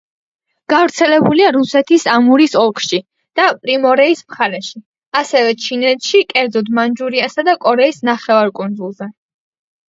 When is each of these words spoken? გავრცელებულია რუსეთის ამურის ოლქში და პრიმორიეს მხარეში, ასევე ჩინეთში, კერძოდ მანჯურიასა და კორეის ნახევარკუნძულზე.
გავრცელებულია 0.71 1.49
რუსეთის 1.55 2.05
ამურის 2.13 2.55
ოლქში 2.61 2.99
და 3.39 3.45
პრიმორიეს 3.65 4.23
მხარეში, 4.29 4.81
ასევე 5.21 5.53
ჩინეთში, 5.67 6.23
კერძოდ 6.35 6.73
მანჯურიასა 6.81 7.47
და 7.51 7.55
კორეის 7.67 8.03
ნახევარკუნძულზე. 8.11 9.11